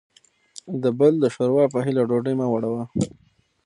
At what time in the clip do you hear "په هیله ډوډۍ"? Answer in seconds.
1.73-2.33